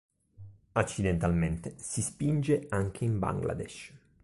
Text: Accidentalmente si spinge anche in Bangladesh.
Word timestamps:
Accidentalmente 0.73 1.75
si 1.77 2.01
spinge 2.01 2.65
anche 2.69 3.03
in 3.05 3.19
Bangladesh. 3.19 3.93